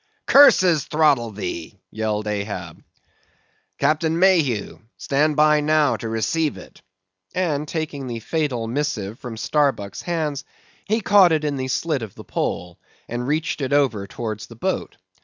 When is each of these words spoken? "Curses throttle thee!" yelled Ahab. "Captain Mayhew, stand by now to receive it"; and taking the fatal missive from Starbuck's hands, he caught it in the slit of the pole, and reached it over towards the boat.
"Curses 0.25 0.85
throttle 0.85 1.29
thee!" 1.29 1.77
yelled 1.91 2.25
Ahab. 2.25 2.81
"Captain 3.77 4.17
Mayhew, 4.17 4.79
stand 4.97 5.35
by 5.35 5.61
now 5.61 5.95
to 5.97 6.09
receive 6.09 6.57
it"; 6.57 6.81
and 7.35 7.67
taking 7.67 8.07
the 8.07 8.17
fatal 8.17 8.67
missive 8.67 9.19
from 9.19 9.37
Starbuck's 9.37 10.01
hands, 10.01 10.43
he 10.85 11.01
caught 11.01 11.31
it 11.31 11.43
in 11.43 11.55
the 11.55 11.67
slit 11.67 12.01
of 12.01 12.15
the 12.15 12.23
pole, 12.23 12.79
and 13.07 13.27
reached 13.27 13.61
it 13.61 13.73
over 13.73 14.07
towards 14.07 14.47
the 14.47 14.55
boat. 14.55 14.97